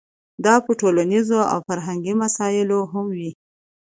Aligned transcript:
دا 0.45 0.55
په 0.65 0.71
ټولنیزو 0.79 1.39
او 1.51 1.59
فرهنګي 1.67 2.13
مسایلو 2.23 2.79
هم 2.91 3.05
وي. 3.17 3.31